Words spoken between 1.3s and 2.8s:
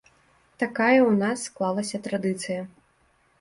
склалася традыцыя.